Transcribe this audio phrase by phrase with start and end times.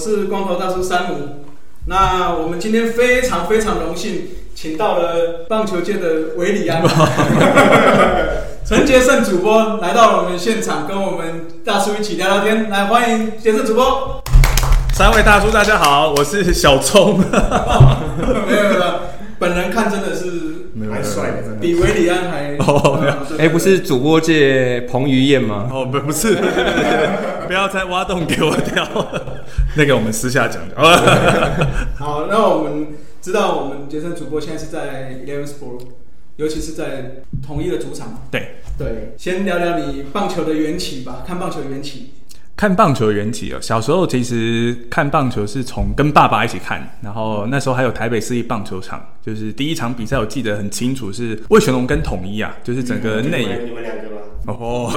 [0.00, 1.44] 是光头大叔山姆。
[1.86, 6.82] 那我们今天非常非常荣幸，请到了棒球界的韦里安，
[8.64, 12.70] 陈杰胜主播来到了我们现场，跟我们大叔一起聊聊天。
[12.70, 14.22] 来，欢迎杰胜主播。
[14.94, 17.18] 三位大叔，大家好，我是小聪。
[17.18, 17.24] 没
[18.56, 18.82] 有没有，
[19.38, 21.49] 本人看真的是蛮帅的，真的。
[21.60, 25.68] 比韦里安还哦对哎，不是主播界彭于晏吗？
[25.72, 26.34] 哦，不不是，
[27.46, 28.86] 不要再挖洞给我跳。
[29.76, 30.74] 那个我们私下讲的。
[31.94, 32.88] 好， 那我们
[33.20, 35.82] 知道我们杰森主播现在是在 Eleven Sport，
[36.36, 38.22] 尤其是在统一的主场。
[38.30, 42.14] 对，对，先聊聊你棒球的缘起吧，看棒球的缘起。
[42.60, 53.62] 看棒球的缘起哦，小时候其实看棒球是从跟爸爸一起看，然后那时候还有台北市立棒球场，就是第一场比赛我记得很清楚，是魏全龙跟统一啊，就是整个内野。
[53.64, 54.02] 你们两个
[54.44, 54.54] 吗？
[54.60, 54.92] 哦，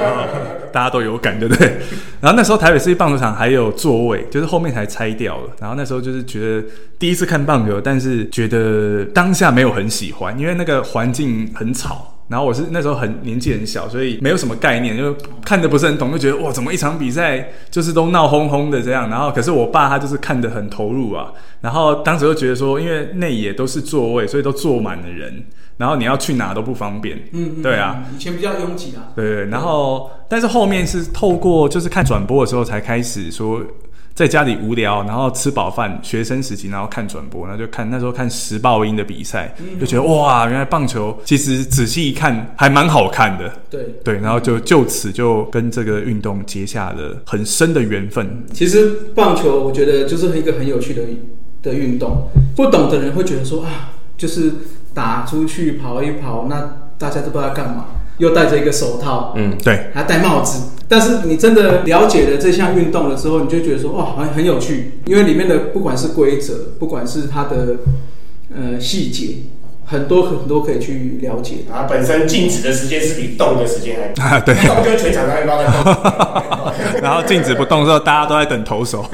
[0.70, 1.78] 大家都有感，对不对？
[2.20, 5.50] 然后那时候台北市立棒球场还有座位，就是后面才拆掉了。
[5.58, 6.62] 然后那时候就是觉得
[6.98, 12.17] 第一次看棒球，但是觉得当下没有很喜欢，因为那个环境很吵。
[12.28, 19.08] 然后我是那时候很年纪很小，所以没有什么概念，就看的不是很懂，就觉得哇，怎么一场比赛就是都闹哄哄的这样。
[19.08, 21.32] 然后可是我爸他就是看得很投入啊。
[21.60, 25.42] 然后当时就觉得说，因为内野都是座位，所以都坐满了人，
[25.76, 27.16] 然后你要去哪都不方便。
[27.32, 29.10] 嗯，嗯对啊，以前比较拥挤啊。
[29.16, 33.60] 对对，然后但是后面是透过就是看转播的时候才开始说，
[34.14, 43.52] 在家里无聊，然后吃饱饭，学生时期，然后看转播，然后就看那时候看时报音的比赛，就觉得哇，原来棒球其实仔细一看还蛮好看的。
[43.70, 48.44] 对，对，然后就就此就跟这个运动结下了很深的缘分。
[48.52, 51.02] 其实棒球我觉得就是一个很有趣的
[51.62, 54.52] 的运动，不懂的人会觉得说啊，就是
[54.92, 57.86] 打出去跑一跑，那大家都不知道干嘛，
[58.18, 60.72] 又戴着一个手套，嗯，对，还戴帽子。
[60.88, 67.76] 但是你真的了解了这项运动了之后，你就觉得说哇，好像很有趣，因为里面的不管是规则，不管是它的
[68.54, 69.34] 呃细节，
[69.84, 71.56] 很多很多可以去了解。
[71.70, 77.00] 它本身静止的时间是比动的时间还多，啊 对，动就是全场都在动。
[77.02, 79.04] 然后静止不动的时候，大家都在等投手。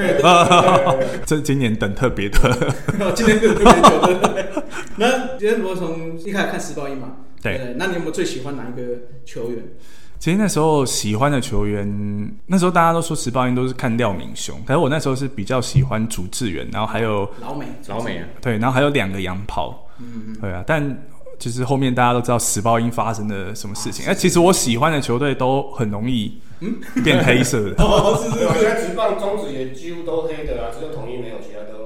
[1.26, 2.38] 这今年等特别的。
[3.14, 4.44] 今天特别久，对不对？
[4.96, 9.58] 那今天我从一开始看十报一嘛，对不那你有没有最喜欢哪一个球员？
[10.18, 20.82] 其实那时候喜欢的球员，那时候大家都说时报音都是看廖敏雄，可是我那时候是比较喜欢主志远，然后还有老美，老美啊，对，然后还有两个洋炮，嗯嗯对啊，但
[21.38, 26.40] 就是后面大家都知道时报音发生了什么事情，哎、其实我喜欢的球队都很容易
[27.02, 31.36] 变黑色的， 哦，是对，我现在直棒中指也几乎都黑的啊，只有统一没有，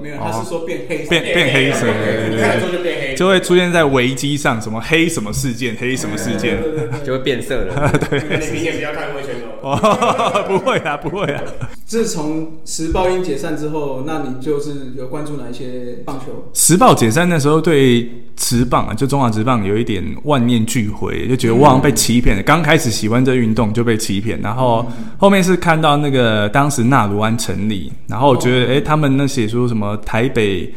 [0.01, 3.15] 没有，他是说变黑色，变变黑色，对对对对你看的时候就变黑。
[3.15, 6.57] 就会出现在维基上，什么黑什么事件，黑什么事件，
[7.05, 7.91] 就会变色了。
[8.09, 9.38] 对你明年不要看魏全龙。
[9.61, 9.77] 哦，
[10.47, 11.43] 不会啊，不会啊。
[11.85, 16.49] 自从时报因解散之后，那你就是有关注哪一些棒球？
[16.53, 22.43] 时报解散那时候对职棒啊，就中华职棒有一点万念俱灰，就觉得我好像被欺骗了。
[22.43, 24.85] 刚开始喜欢这运动就被欺骗，然后
[25.17, 30.73] 后面是看到那个当时纳鲁安成立，然后我觉得诶、他们那写出什么台北。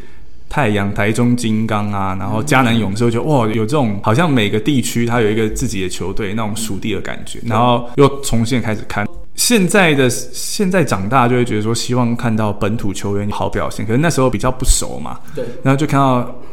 [0.53, 9.09] 太阳、台中金刚啊，然后迦南勇士，就哇，有这种好像每个地区它有一个自己的球队那种属地的感觉，然后又重新开始看。
[9.43, 16.05] 现在的现在长大就会觉得说，希望看到本土球员好表现，可是那时候比较不熟嘛，对，然后就看到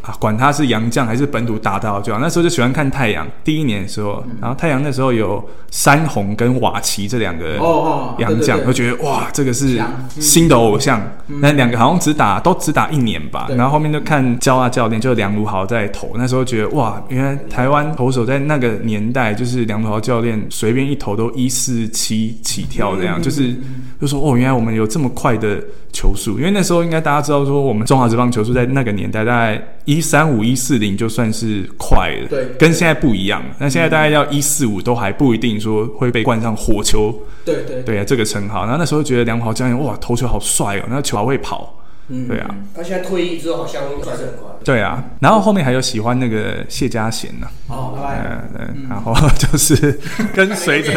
[0.02, 2.20] 啊，管他是洋将还是本土打得好就好。
[2.20, 8.74] 那时候就喜欢看太阳，第一年的时候，然后太阳那时候有山洪跟瓦奇这两个哦哦，洋将，对对对。
[8.74, 9.80] 就觉得哇，这个是
[10.20, 11.00] 新的偶像。
[11.28, 16.14] 那两个好像只打都只打一年吧，然后后面就看教啊教练，就梁如豪在投。
[16.16, 23.56] 那时候觉得哇，原来台湾投手在那个年代，就是梁如豪教练随便一投都一四七起跳这样，嗯就是
[24.00, 26.38] 就说哦，原来我们有这么快的球速。
[26.38, 33.44] 因为那时候应该大家知道说，我们中华职棒球速在那个年代大概一三五一四零就算是快了，对跟现在不一样。
[33.60, 37.14] 那现在大概要一四五都还不一定说会被冠上火球
[37.46, 38.62] 对对，对啊，这个称号。
[38.64, 41.76] 然后那时候觉得梁跑教练哇，投球好帅哦，那球还会跑。
[42.10, 44.50] 嗯对啊，他现在退役之后好像转是很快。
[44.64, 45.04] 对啊。
[45.22, 48.50] 然后后面还有喜欢那个谢家贤呢，哦，拜拜。
[48.58, 50.00] 嗯嗯，然后 就是
[50.34, 50.92] 跟随着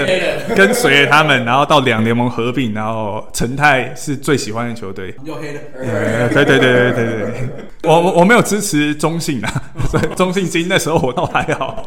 [0.56, 5.14] 跟随着他们，然后到两联盟合并，然后陈泰是最喜欢的球队。
[5.24, 7.50] 又黑了，呃对对对对对对对，
[7.84, 11.86] 我我我没有支持中信啊， 所以中信金那时候我倒还好。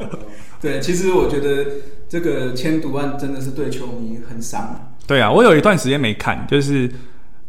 [0.61, 1.65] 对，其实我觉得
[2.07, 4.81] 这个签赌案真的是对球迷很伤啊。
[5.07, 6.89] 对啊，我有一段时间没看，就是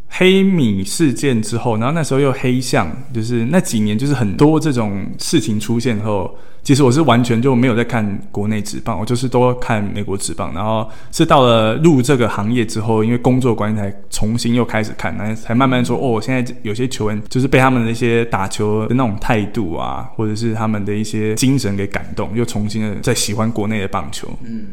[0.08, 10.54] 黑米事件之后，然后那时候又黑象，就是那几年就是很多这种事情出现后，其实我是完全就没有在看国内职棒，我就是都看美国职棒。
[10.54, 24.28] 然后是到了入这个行业之后，因为工作关系才重新又开始看，然后才慢慢说哦，现在有些球员就是被他们的一些打球的那种态度啊，或者是他们的一些精神给感动，又重新的在喜欢国内的棒球。
[24.44, 24.66] 嗯，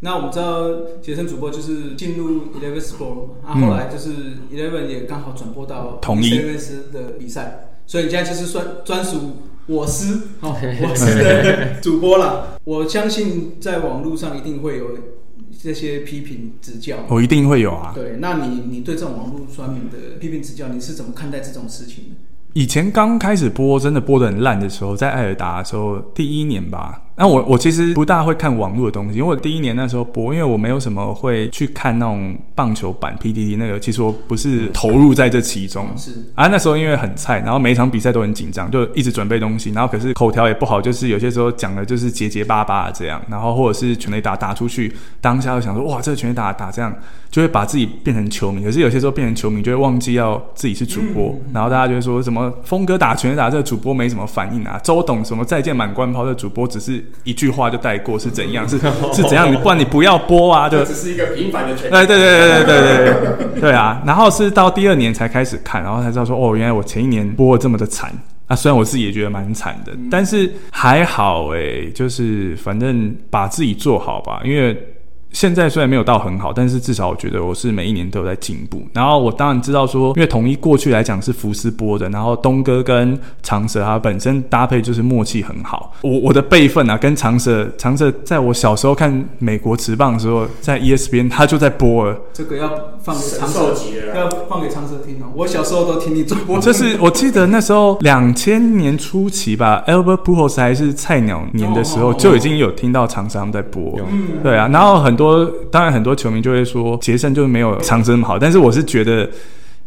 [0.00, 0.68] 那我们知道
[1.02, 4.10] 杰森主播就是进入 Eleven Sport，啊，后来就是
[4.52, 9.36] Eleven 也刚好转播到统一 CNS 的比赛，所以你现在就是专专属
[9.66, 12.60] 我司哦， 我司的主播了。
[12.64, 14.86] 我相信在网络上一定会有
[15.60, 16.98] 这些批评指教。
[17.08, 17.92] 我一定会有啊。
[17.94, 22.14] 对，那你你对这种网络酸民的批评指教，你是怎么看待这种事情的？
[22.52, 27.02] 以前刚开始播，真的播的很烂的时候，在艾尔达的时候，第一年吧。
[27.18, 35.86] 那我我其实不大会看网络的东西，因为我第一年那时候播，因为我没有什么会去看那种棒球版 PDD 那个，其实我不是投入在这其中。
[35.96, 46.94] 是啊，那时候因为很菜，然后每一场比赛都很紧张，就一直准备东西，然后可是口条也不好，就是有些时候讲的就是结结巴巴这样，然后或者是全垒打打出去，当下就想说哇，这个全垒打打这样，
[47.32, 48.62] 就会把自己变成球迷。
[48.62, 58.68] 可是有些时候变成球迷，就会忘记要自己是主播，然后大家就会说什么峰哥打全垒打，这个主播没什么反应啊，周董什么再见满贯炮，这主播只是一句话就带过，是怎样？
[58.68, 58.78] 是
[59.12, 59.50] 是怎样？
[59.52, 63.14] 你不然你不要播啊，就只是一个平凡的全对对对对对对
[63.54, 64.02] 对对啊！
[64.06, 68.12] 然后是到第二年才开始看，然后才知道说哦，原来我前一年播的这么的惨
[68.46, 68.56] 啊！
[68.56, 74.76] 虽然我自己也觉得蛮惨的，但是还好诶，就是反正把自己做好吧，因为。
[75.32, 78.82] 现在虽然没有到很好，但是至少我觉得我是每一年都有在进步。
[78.92, 85.92] 然后我当然知道说，因为统一过去来讲是福斯播的，然后东哥跟长蛇他本身搭配就是默契很好。
[86.02, 92.16] 我我的辈分啊，跟长蛇长蛇在我小时候看美国职棒的时候，在 ESPN 他就在播了。
[92.32, 92.68] 这个要
[93.02, 95.26] 放给长神蛇兽级的要放给长蛇听哦。
[95.34, 103.98] 我小时候都听你转播，这是我记得那时候两千年初期吧，Albert Pujols 还是菜鸟年的时候，就已经有听到长蛇他们在播。
[104.10, 109.28] 嗯对啊，然后很多当然很多球迷就会说杰森就是没有长生好，但是我是觉得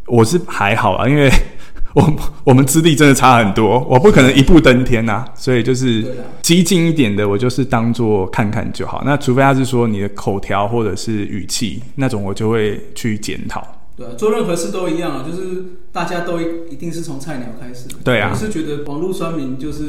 [0.05, 1.31] 我是还好啊，因为
[1.95, 2.13] 我
[2.43, 6.05] 我们资历真的差很多，我不可能一步登天呐、所以就是
[6.41, 9.01] 激进一点的，我就是当做看看就好。
[9.05, 13.65] 那除非他是说你的口条或者是语气那种，我就会去检讨。
[13.97, 17.85] 对，做任何事都一样啊，就是大家都一一定是从菜鸟开始。
[18.03, 19.83] 对啊我是觉得网络酸民就是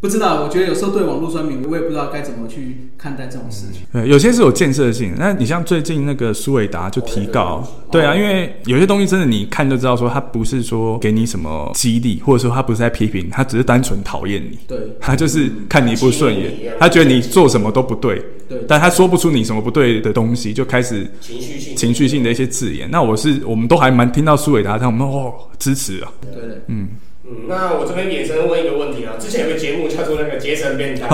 [0.00, 3.82] 不知道，我觉得有时候对网络酸民，我也不知道该怎么去看待这种事情。
[3.92, 5.14] 对，有些是有建设性。
[5.18, 22.88] 那你像最近那个苏伟达就提告，对啊，因为有些东西真的你看就知道，说他不是说给你什么激励，或者说他不是在批评，他只是单纯讨厌你，对他就是看你不顺眼，他觉得你做什么都不对，对，但他说不出你什么不对的东西，就开始情绪性情绪性的一些字眼。
[22.90, 26.88] 那我是我们都还蛮听到苏伟达他们哦支持啊，对对，嗯，
[27.24, 31.08] 嗯，那我这边衍生问一个问题啊，之前有个节目叫做那个杰森变态，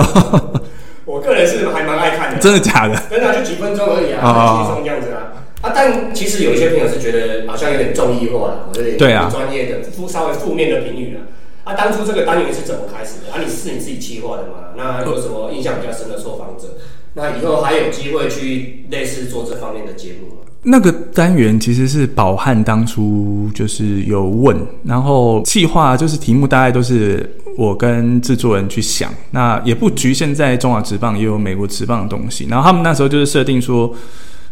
[1.05, 2.95] 我个人是还蛮爱看的，真的假的？
[3.09, 5.45] 真的啊就几分钟而已啊，啊啊啊很轻松这样子啊。
[5.61, 11.21] 啊，但其实有一些朋友是觉得好像有点综艺化了，有点对啊不专业的负稍微负面的评语了。
[11.63, 13.33] 啊，当初这个单元是怎么开始的？
[13.33, 14.75] 啊，你是你自己企划的吗？
[14.77, 16.77] 那有什么印象比较深的受访者？
[17.15, 20.41] 那以后还有机会去类似做这方面的节目吗？
[20.67, 32.47] 那个单元其实是宝汉当初就是有问，然后计划就是题目大概都是我跟制作人去想，那也不局限在中华职棒，也有美国职棒的东西。
[32.49, 33.93] 然后他们那时候就是设定说，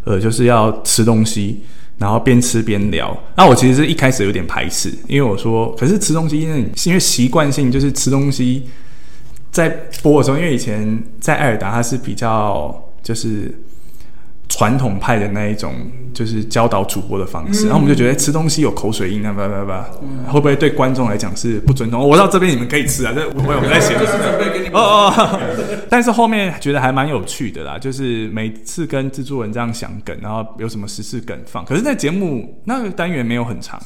[0.04, 1.62] 呃，就是要吃东西，
[1.98, 3.18] 然后边吃边聊。
[3.36, 8.62] 那我其实是一开始有点排斥，因为我说，可是吃东西因为因为习惯性就是吃东西，
[9.50, 9.68] 在
[10.04, 13.52] 播的时候，因为以前在艾尔达他是比较就是。
[14.64, 15.74] 传统派的那一种，
[16.14, 19.90] 就是教导主播的方式，然后我们就觉得吃东西有口水音啊，叭叭叭，
[20.32, 22.02] 会不会对观众来讲是不尊重？
[22.02, 25.40] 我到这边你们可以吃啊，这 我有在写就是准备给你哦哦，
[25.90, 33.78] 但是后面觉得还蛮有趣的啦，就是每次跟制作人这样想梗，然后有什么时事梗放，可是那节目那个单元没有很长。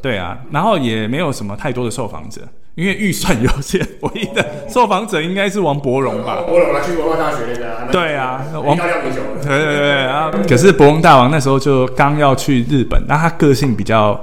[0.00, 2.40] 对啊，然后也没有什么太多的受访者，
[2.76, 6.44] 因为预算有限，唯一的受访者应该是王伯荣吧。
[6.46, 9.42] 我有拿去文化大学那个，对啊王高亮英雄的。
[9.42, 10.30] 对对对啊！
[10.46, 14.20] 可是博翁大王那时候就刚要去日本，那他个性比较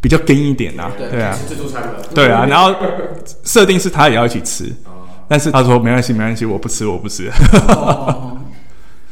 [0.00, 1.88] 比较硬一点啊，对啊，自助餐的。
[2.14, 2.74] 对啊，然后
[3.44, 4.72] 设定是他也要一起吃，
[5.28, 7.30] 但是他说没关系没关系，我不吃我不吃。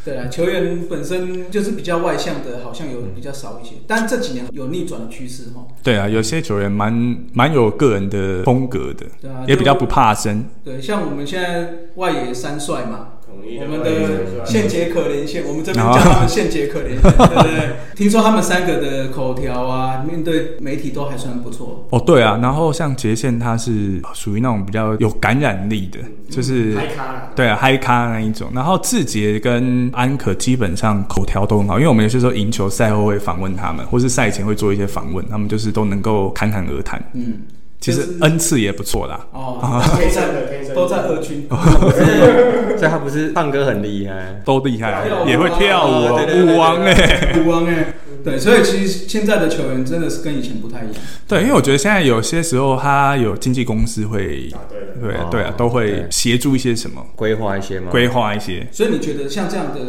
[0.03, 5.67] 哦，对啊，球员本身就是比较外向的，好像有比较少一些，但这几年有逆转的趋势哈。
[5.83, 6.93] 对啊，有些球员蛮
[7.33, 10.45] 蛮有个人的风格的，对啊，也比较不怕生。
[10.65, 13.15] 对，像我们现在外野三帅嘛，
[13.61, 17.77] 我们的现节可连线，我们这边叫他们现节可连线，对不对？
[17.95, 21.87] 听说他们三个的口条啊，面对媒体都还算不错。
[21.91, 25.99] 哦，对啊，然后像杰宪他是属于那种比较有感染力的，
[26.31, 28.49] 就是嗨咖啦，对啊，嗨咖那一种。
[28.55, 37.03] 然后志杰跟安可基本上口条都很好，因为我们有些时候赢球赛后会访问他们，或是赛前会做一些访问，他们就是都能够侃侃而谈。
[37.13, 37.35] 嗯，
[37.83, 39.27] 其实恩次也不错啦。
[39.33, 41.47] 哦，天生的天生的都在二军，
[42.79, 46.05] 所以他不是唱歌很厉害，都厉害也会跳舞
[46.47, 47.93] 舞王哎、舞王哎，
[48.25, 50.95] 对，所以其实现在的球员真的是跟以前不太一样。
[51.27, 57.89] 对，因为我觉得现在有些时候他有经纪公司会，啊，对的，对对啊，都会对协助一些什么，规划一些吗？
[57.91, 58.65] 规划一些。
[58.71, 59.81] 所以你觉得像这样的，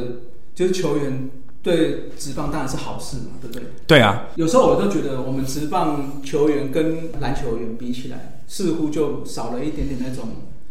[0.55, 1.29] 就是球员
[1.63, 3.63] 对职棒当然是好事嘛，对不对？
[3.87, 10.27] 对啊，有时候我都觉得我们职棒球员跟篮球员比起来，似乎就少了一点点那种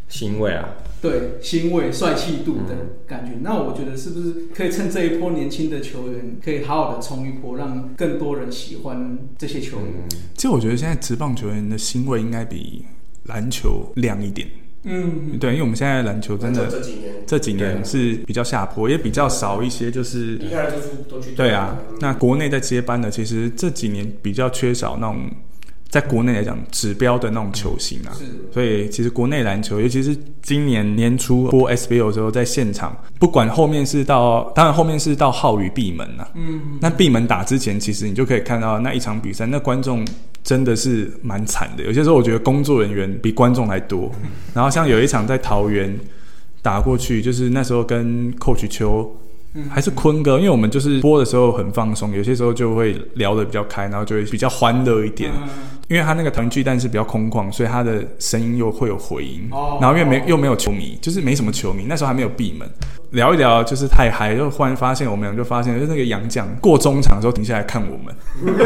[0.08, 0.68] 欣慰啊，
[1.00, 3.38] 对欣慰、帅气度的嗯感觉。
[3.40, 10.08] 那我觉得是不是可以趁这一波年轻的球员，可以好好的冲一波，让更多人喜欢这些球员？
[10.34, 12.84] 其实我觉得现在职棒球员的欣慰应该比
[13.24, 14.46] 篮球亮一点。
[14.84, 25.30] 嗯，对，因为我们现在篮球真的这几年这几年是比较下坡，也比较少一些就是离开了都去都去对啊，那国内在接班的，其实这几年比较缺少那种，
[25.88, 28.10] 在国内来讲指标的那种球星啊。
[28.18, 36.28] 是所以其实国内篮球，尤其是今年年初播 SBL 的时候，在现场，不管后面是到，当然后面是到浩宇闭门啊。
[36.34, 40.04] 嗯，那闭门打之前，其实你就可以看到那一场比赛，那观众
[40.42, 41.82] 真的是蛮惨的。
[41.84, 44.10] 有些时候我觉得工作人员比观众还多。
[44.54, 45.98] 然后像有一场在桃园
[46.60, 49.16] 打过去，就是那时候跟寇取秋。
[49.70, 55.30] 还是坤哥，因为我们就是播的时候很放松，有些时候就会聊得比较开，然后就会比较欢乐一点。
[55.34, 55.48] 嗯
[55.88, 59.46] 因为他那个团聚，但是比较空旷，所以他的声音又会有回音。
[59.50, 62.66] 哦然后因为没又没有球迷，就是没什么球迷，那时候还没有闭门，
[63.10, 68.56] 聊一聊就是太嗨，就忽然发现我们俩就发现，就是那个杨将过中场的时候停下来看我们， 对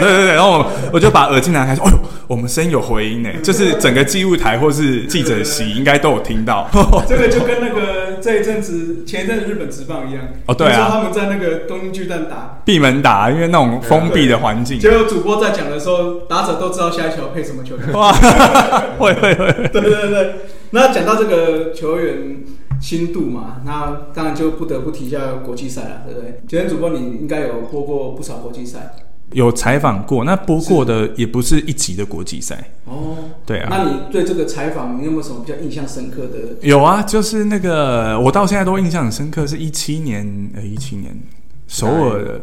[0.00, 6.70] 对，然后我我就把耳机拿开说，哎呦，我们声音有回音呢，就是整个记录台或是记者席应该都有听到。
[7.06, 10.28] 这个就跟那个这一阵子前一阵子日本职棒一样。
[10.46, 17.92] 哦对啊他们在那个东京巨蛋打，闭门打，因为那种封闭的环境，结果主播在讲的时候，打者都知道下一球配什么球员。
[17.92, 18.12] 哇，
[18.98, 20.34] 会会会，对对对对。
[20.70, 22.44] 那讲到这个球员
[22.80, 26.40] 心度嘛，那当然就不得不提一下国际赛了，对不对？
[26.46, 28.94] 今天主播你应该有播过不少国际赛
[29.32, 33.16] 有采访过，那播过的也不是一级的国际赛，哦。
[33.44, 33.68] 对啊。
[33.70, 36.56] 那你对这个采访，你有没有什么比较印象深刻的？
[36.62, 41.14] 有啊，就是那个我到现在都印象很深刻，是一七年，呃，一七年
[41.66, 42.40] 首尔的，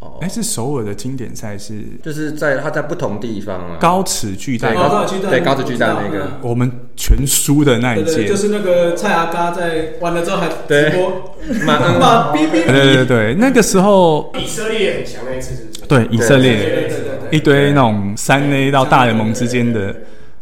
[0.00, 8.36] 哦哎、，是首尔的经典赛是就是在他在不同地方啊，高尺巨蛋对，哦高尺巨蛋对高尺巨蛋那个，我们全输的那一对对，对就。
[8.36, 11.34] 是那个蔡阿嘎在完了之后还直对播，
[11.66, 15.80] 马妈哔哔对对对对，那个时候以色列很强那一次是不是？
[15.86, 16.90] 对以色列
[17.30, 19.94] 一堆那种三 A 到大联盟之间的，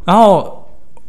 [0.04, 0.56] 然后。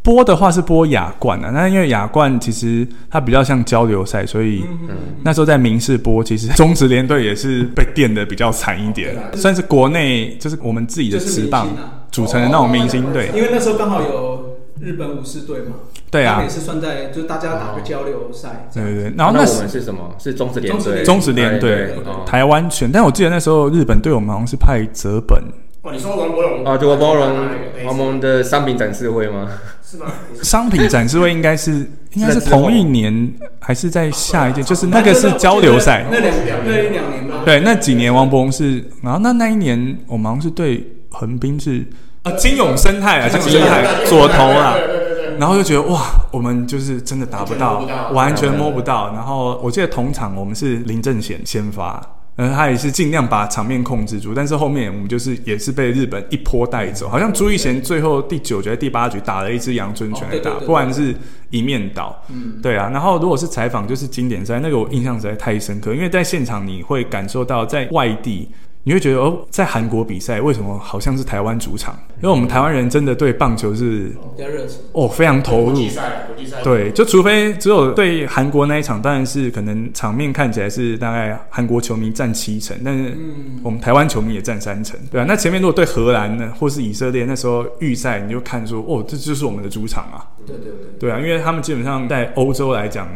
[0.01, 11.68] 播的话是播亚冠啊，那因为亚冠其实它比较像交流赛，所以嗯那时候在明视播，其实中职联队也是被电的比较惨一点算是国内就是我们自己的就是职棒
[12.12, 13.29] 组成的那种明星队。
[13.36, 15.75] 因为那时候刚好有日本武士队嘛，
[16.10, 18.70] 对啊也，是算在就是大家打个交流赛。
[18.74, 19.13] 对对对。
[19.18, 20.15] 然后那那我们是什么？
[20.18, 21.94] 是中职联队，中职联队
[22.25, 25.44] 台湾拳，但我记得那时候日本队我们好像是派泽本，
[25.81, 29.48] 哦，你说王柏荣啊，就王柏荣拿那个杯子我们的商品展示会吗？
[29.81, 30.07] 是吗？
[30.43, 31.71] 商品展示会应该是
[32.13, 36.05] 应该是同一年还是在下一届，就是那个是交流赛。
[36.12, 41.88] 那两那一两年吧，对，那几年王博荣是，然后那那一年我们好像是对横滨是
[42.24, 45.38] 啊金永生态啊，金永生态左投啊，对对对对。
[45.39, 49.13] 然后就觉得哇，我们就是真的达不到完全摸不，到完全摸不到。
[49.13, 52.05] 然后我记得同场我们是林正贤先发，
[52.39, 61.13] 呃，他也是尽量把场面控制住，但是后面我们就是也是被日本一波带走，好像朱一贤最后第九局、第八局打了一支阳春拳来打，不然是
[61.50, 62.24] 一面倒。
[62.29, 68.48] 嗯，对啊，然后如果是采访，就是经典赛，那个我印象实在太深刻，因为在现场你会感受到在外地。
[68.83, 71.93] 你会觉得哦，在韩国比赛为什么好像是台湾主场？
[72.17, 74.79] 因为我们台湾人真的对棒球是比较热情。
[74.93, 76.62] 哦非常投入国际，赛，国际赛。
[76.63, 85.25] 对，就除非只有对韩国那一场，当然是可能场面看起来是大概韩国球迷占七成，但是嗯，我们台湾球迷也占三成，对啊。
[85.27, 91.00] 那前面如果对荷兰呢，或是以色列，那时候预赛你就看说，哦，这就是我们的主场啊，对对对。
[91.00, 93.07] 对啊，因为他们基本上在欧洲来讲，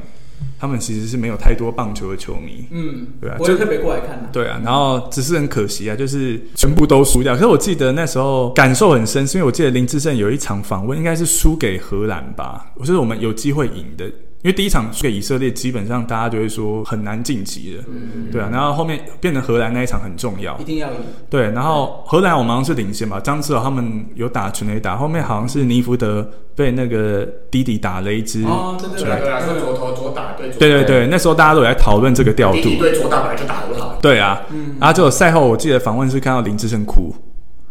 [0.64, 4.30] 他们其实是没有太多棒球的球迷，嗯，对啊就我也特别过来看的。
[4.32, 7.34] 对啊，然后只是很可惜啊，就是全部都输掉。
[7.34, 14.10] 可是我记得那时候感受很深，是因为我记得林志胜有一场访问，应该是输给荷兰吧，我觉得我们有机会赢的，
[14.44, 17.84] 因为第一场输给以色列，基本上大家就会说很难晋级了，
[18.30, 20.98] 对啊，然后后面变成荷兰那一场很重要一，定要赢。
[21.30, 29.54] 对，然后荷兰我们好像是领先吧，张志豪他们有打全垒打，后面好像是尼福德被那个迪迪打了一支，哦，对对对。
[29.54, 32.58] 是左投左打对左对对对，那时候大家都有在讨论这个调度。
[32.58, 34.76] 弟弟，对左打本来就打很好，对啊，嗯。
[34.78, 37.16] 然后就赛后我记得访问是看到林志胜哭，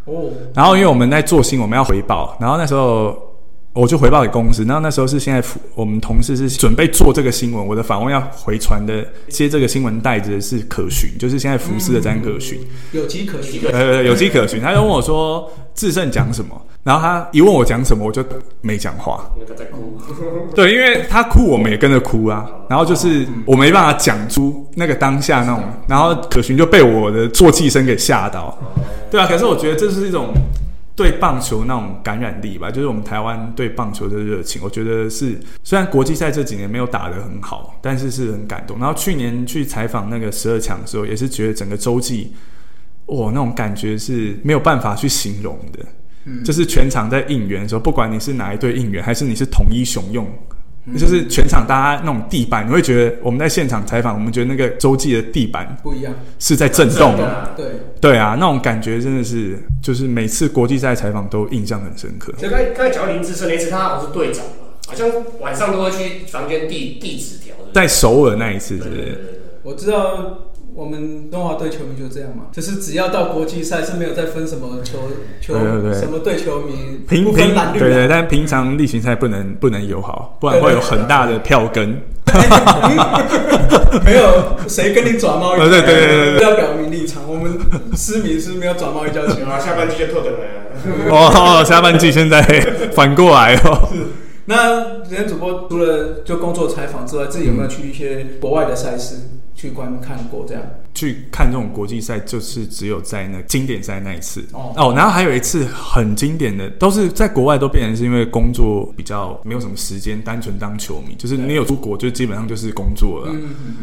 [0.05, 3.15] 哦，然后因为我们在做新，我们要回报，然后那时候
[3.73, 12.59] 我就回报给公司，然后那时候是现在我们同事是准备做这个新闻，我的访问要回传的接这个新闻带子的是可循，就是现在福斯的詹可循，
[12.91, 13.59] 有迹可循。
[13.71, 14.61] 呃，有迹可循。
[14.61, 16.49] 他就问我说智胜讲什么，
[16.83, 18.23] 然后他一问我讲什么，我就
[18.61, 19.27] 没讲话。
[19.35, 19.97] 因为他在哭，
[20.53, 22.47] 对，因为他哭，我们也跟着哭啊。
[22.69, 28.55] 然后就是我没办法讲出那个当下那种，然后可循就被我的啜泣声给吓到。
[29.09, 30.31] 对啊，可是我觉得这是一种
[30.95, 34.61] 对棒球那种感染力吧，就是我们台湾对棒球的热情。
[34.63, 38.77] 我觉得是，虽然国际赛这几年没有打得很好，但是是很感动。
[38.79, 42.33] 然后去年去采访那个十二强的时候，也是觉得整个洲际，
[43.07, 45.79] 哇，那种感觉是没有办法去形容的。
[46.45, 50.25] 就是全场在应援的时候，不管你是哪一队应援，还是你是统一雄用，
[50.97, 57.25] 就是全场大家那种地板，你会觉得我们在现场采访，我们觉得那个洲际的地板不一样，是在震动的。
[57.25, 57.51] 啊。
[57.55, 57.65] 对，
[58.01, 62.33] 对啊，那种感觉真的是，就是每次国际赛采访都印象很深刻。
[62.37, 64.51] 所以刚才刚才讲到林志胜那次，他好像是队长嘛，
[64.87, 65.09] 好像
[65.39, 67.55] 晚上都会去房间递递纸条。
[67.73, 68.95] 在首尔那一次，是不是？
[68.95, 74.97] 对对对对我知道我们中华队球迷就这样嘛，就是只要到国际赛是没有再分什么球
[75.41, 77.79] 球对对对什么队球迷，平平蓝绿啊。
[77.79, 82.01] 对对，但平常例行赛不能不能友好，不然会有很大的票根。
[84.03, 87.59] 没有谁跟你转猫对对对对要表明立场，我们
[87.95, 89.45] 失明是没有转猫一交情有。
[89.45, 91.11] 啊，下半季就特等来了。
[91.11, 92.41] 哦， 下半季现在
[92.93, 93.89] 反过来哦。
[94.45, 99.15] 那今天主播除了就工作采访之外，自己有没有去一些国外的赛事
[99.63, 100.45] 去观看过？
[100.45, 100.61] 这样
[100.93, 113.33] 去看这种国际赛，就是只有在那经典赛那一次哦哦然后还有一次很经典的，都是在国外都变成是因为工作比较没有什么时间，单纯当球迷，就是你有出国就基本上就是工作了。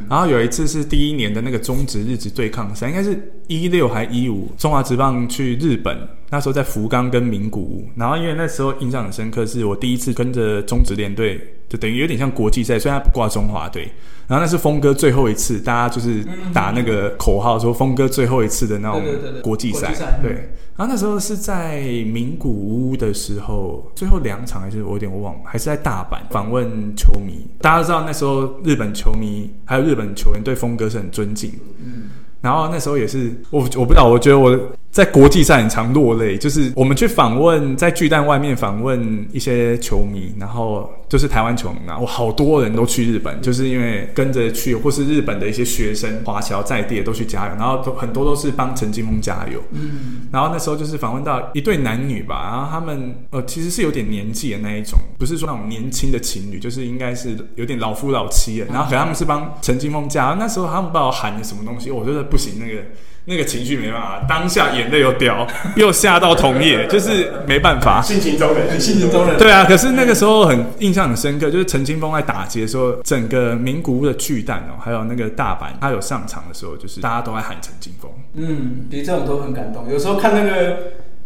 [0.07, 5.97] 然后有一次是第一年的那个中职日职对抗赛，应该是一六还一五，中华职棒去日本，
[6.31, 13.91] 那时候在福冈跟名古屋，然后因为那时候印象很深刻，是我第一次跟着中职联队，就等于有点像国际赛，虽然他不挂中华队。
[14.29, 19.03] 然后那是峰哥最后一次，大家就是打那个口号说峰哥最后一次的那种
[19.43, 20.31] 国际赛对。
[20.77, 27.45] 然后那时候是在名古屋的时候，最后两场还是我有点忘了，还是在大阪访问球迷。
[27.61, 31.51] 大家都知道那时候日本球迷还有日本球员对峰哥是很尊敬，
[31.85, 32.11] 嗯。
[32.41, 34.57] 然后那时候也是我我不知道，我觉得我
[34.91, 62.83] 在国际赛很常落泪，就是我们去访问在巨蛋外面访问一些球迷，然后就是台湾球迷啊，我好多人都去日本，就是因为跟着去，或是日本的一些学生华侨在地的都去加油，然后都很多都是帮陈金峰加油，嗯，然后那时候就是访问到一对男女吧，然后他们呃其实是有点年纪的那一种，不是说那种年轻的情侣，就是应该是有点老夫老妻的，然后他们是帮陈金峰加油，那时候他们不知道喊的什么东西，我觉得不行，那个。
[63.31, 68.03] 那个情绪没办法，当下眼泪又掉，又吓到同业，就是没办法。
[68.03, 78.11] 性情中人，性情中人对啊，可是那个时候很印象很深刻，就是陈清峰在打劫的时候，整个名古屋的巨蛋哦，还有那个大阪，他有上场的时候，就是大家都在喊陈清峰。
[78.35, 79.89] 嗯，比这种都很感动。
[79.89, 80.79] 有时候看那个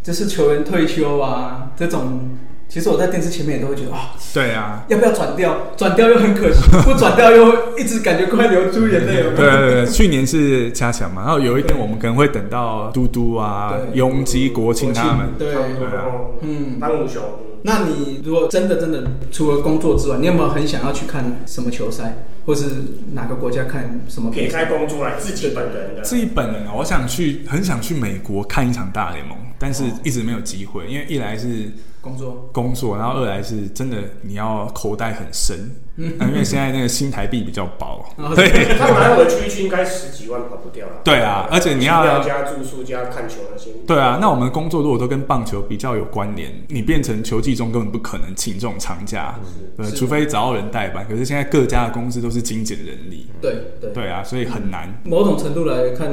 [0.03, 2.37] 就是球员退休啊，这种，
[2.75, 5.69] 其实我在电视前面也都会觉得啊，对啊，要不要转掉？
[5.77, 9.21] 转掉又很可惜， 不转掉又一直感觉快流出眼泪。
[9.21, 9.37] 有没有？
[9.37, 15.35] 对对对，去年是加强嘛，然后有一天我们可能会等到嘟嘟啊、对拥基、国庆他们。
[15.39, 16.05] 对，对啊，
[16.41, 17.23] 嗯，班武雄，
[17.63, 22.65] 那你如果真的真的除了工作之外，你有没有很想要去看什么球赛，或是
[23.13, 24.65] 哪个国家看什么比撇赛？
[24.65, 31.71] 开工作来，自己本人的，自己本人啊，我想去，很想去美国看一场大联盟，但是一直没有机会，因为一来是
[32.05, 32.49] 工作？
[32.53, 40.95] 工作，然后二来是真的你要口袋很深，那 因为现在那个新台币比较薄，哦 对他买我的区区应该十几万跑不掉了。
[41.05, 43.71] 对啊，而且你要加住宿加看球那些。
[43.87, 49.39] 对啊，那我们工作如果都跟棒球比较有关联，你变成球季中根本不可能请这种长假，
[49.77, 51.07] 对，除非找到人代班。
[51.09, 53.91] 可是现在各家的公司都是精简人力，对对。
[53.93, 54.93] 对啊，所以很难。
[55.05, 56.11] 某种程度来看，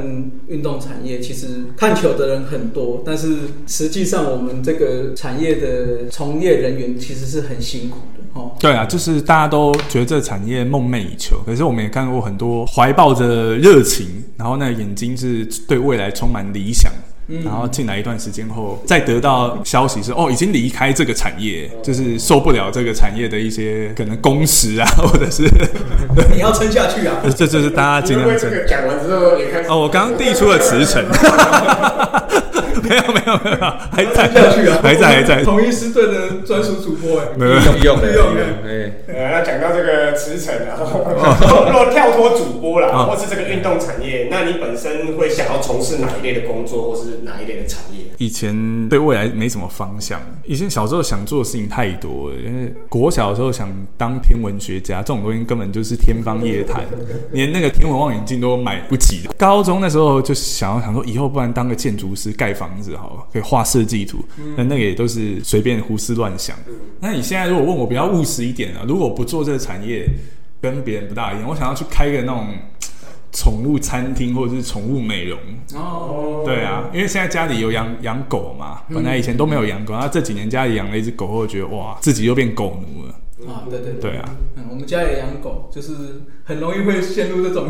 [0.47, 8.51] 运动产业其实看球的人很多，但是实际上我们这个产业的从业人员其实是很辛苦的哦。
[8.59, 16.91] 对啊，就是大家都觉得这个产业梦寐以求，可是我们也看过很多怀抱着热情，然后那个眼睛是对未来充满理想，
[17.27, 25.43] 嗯然后进来一段时间后，再得到消息是哦，已经离开这个产业，就是受不了这个产业的一些可能工时啊，或者是
[26.33, 27.17] 你要撑下去啊！
[27.35, 28.61] 这就是大家尽因为这量争。
[28.61, 31.03] 个讲完之后也开始哦，我刚刚递出了辞呈，
[32.89, 33.57] 没有没有没有，
[33.91, 34.79] 还在下去啊！
[34.81, 38.25] 还在还在，统一师队的专属主播哎，没有御用的御用
[38.65, 40.77] 哎，呃，那讲到这个驰骋啊，
[41.67, 48.01] 如果跳脱主播啦，哦或是这个运动产业，那你本身会想要从事哪一类的工作，或是哪一类的产业？
[48.17, 52.35] 以前对未来没什么方向，以前小时候想做的事情太多了。
[52.35, 56.83] 因为国小的时候想当天文学家，这种东西根本就是天方夜谭，
[57.31, 59.27] 连那个天文望远镜都买不起。
[59.37, 64.23] 高中那时候就想要想说，以后不然当个建筑师盖房子好了，可以画设计图。
[64.55, 66.55] 那那个也都是随便胡思乱想。
[66.99, 70.07] 那你现在如果问我比较务实一点啊，如果不做这个产业，
[70.61, 72.47] 跟别人不大一样，我想要去开个那种。
[73.33, 75.39] 宠物餐厅或者是宠物美容，
[75.73, 83.15] 哦，对啊，因为现在家里有养养狗嘛，本来以前都没有养狗，然后这几年家里养了一只狗后，觉得哇，自己又变狗奴了。
[83.47, 84.25] 啊，对对对啊，
[84.55, 85.93] 嗯，我们家也养狗，就是
[86.43, 87.67] 很容易会陷入这种，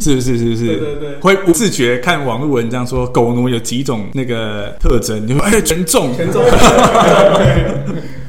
[0.00, 0.36] 是不是？
[0.38, 0.66] 是不是？
[0.66, 6.42] 对对对会不自觉看网络文章说狗奴有几种那个特征，你就哎全中，全中。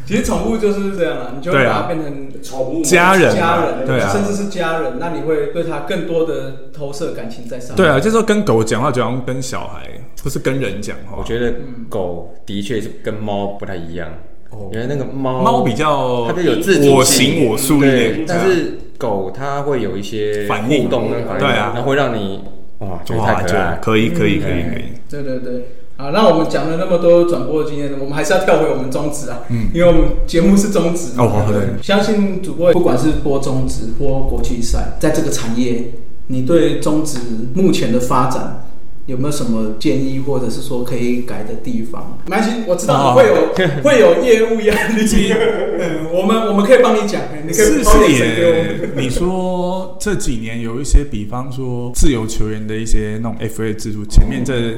[0.08, 7.76] 其实宠物就是这样啊，你就会把它变成宠物家人家人，对啊甚至是家人，那你会对它更多的投射感情在上面。
[7.76, 9.86] 对啊，就是说跟狗讲话就好像跟小孩，
[10.24, 11.18] 不是跟人讲话。
[11.18, 11.54] 我觉得
[11.90, 14.08] 狗的确是跟猫不太一样，
[14.52, 14.70] 哦。
[14.74, 21.74] 因为那个猫猫比较它就有自主性我行我素一对点，，但是狗它会有一些反应互动跟反应，对啊。
[21.76, 22.42] 那会让你
[22.80, 23.80] 哇，觉得哇就太可爱。
[23.82, 24.42] 可以可以嗯。
[24.42, 24.84] 可以可以。
[25.10, 25.54] 对对对，
[25.96, 31.24] 啊，那我们讲了那么多转播的经验，我们还是要跳回我们中职啊，嗯，因为我们节目是中职嘛。
[31.24, 35.92] 哦好对相信主播不管是播中职、播国际赛，在这个产业，
[36.28, 37.20] 你对中职
[37.54, 38.64] 目前的发展。
[39.08, 42.20] 有没有什么建议，或者是说可以改的地方？
[42.28, 45.04] 蛮行，我知道你会有、 会有业务压力，
[45.80, 49.04] 嗯，我们我们可以帮你讲， 你可以是抛是点水给我们。
[49.04, 54.78] 你说这几年有一些，比方说自由球员的一些那种 FA 制度，前面这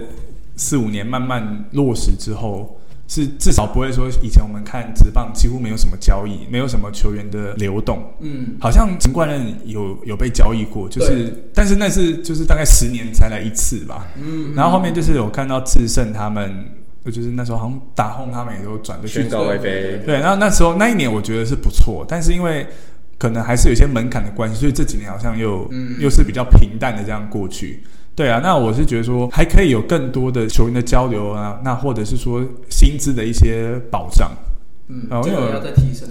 [0.55, 2.78] 四五年慢慢落实之后，
[3.11, 8.13] 是至少不会说以前我们看职棒几乎没有什么交易，没有什么球员的流动。
[8.19, 14.05] 嗯，好像陈冠任有有被交易过，就是，但是那是就是大概十年才来一次吧。
[14.15, 16.65] 嗯，然后后面就是有看到智胜他们，
[17.05, 22.67] 就是那时候好像打轰他们也都转的去宣告为飞，对，然后那时候那一年我觉得是不错，但是因为
[23.17, 27.81] 可能还是有一些门槛的关系，所以这几年好像又、嗯又是比较平淡的这样过去。
[28.19, 34.29] 对啊，那我是觉得说还可以有更多的球员的交流啊，那或者是说薪资的一些保障，
[34.89, 35.39] 嗯哦，因为。